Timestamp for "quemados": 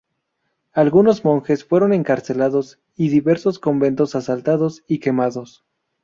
4.97-5.63